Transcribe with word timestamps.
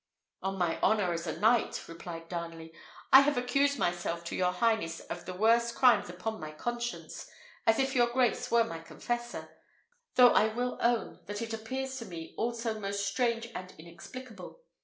"On 0.41 0.57
my 0.57 0.81
honour 0.81 1.13
as 1.13 1.27
a 1.27 1.39
knight," 1.39 1.87
replied 1.87 2.27
Darnley, 2.27 2.73
"I 3.13 3.21
have 3.21 3.37
accused 3.37 3.77
myself 3.77 4.23
to 4.23 4.35
your 4.35 4.51
highness 4.51 4.99
of 4.99 5.25
the 5.27 5.33
worst 5.35 5.75
crimes 5.75 6.09
upon 6.09 6.39
my 6.39 6.53
conscience, 6.53 7.29
as 7.67 7.77
if 7.77 7.93
your 7.93 8.07
grace 8.07 8.49
were 8.49 8.63
my 8.63 8.79
confessor; 8.79 9.55
though 10.15 10.31
I 10.31 10.47
will 10.51 10.79
own 10.81 11.19
that 11.27 11.43
it 11.43 11.53
appears 11.53 11.99
to 11.99 12.05
me 12.05 12.33
also 12.35 12.79
most 12.79 13.05
strange 13.05 13.49
and 13.53 13.75
inexplicable. 13.77 14.63